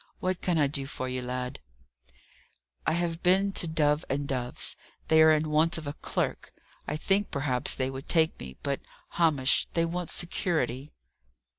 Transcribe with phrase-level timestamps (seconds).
[0.19, 1.59] What can I do for you, lad?"
[2.87, 4.75] "I have been to Dove and Dove's.
[5.09, 6.53] They are in want of a clerk.
[6.87, 10.91] I think perhaps they would take me; but, Hamish, they want security."